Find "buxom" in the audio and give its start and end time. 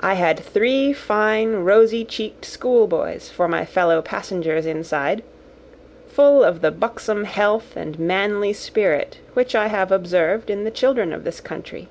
6.72-7.22